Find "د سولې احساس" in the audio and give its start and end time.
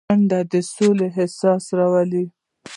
0.51-1.63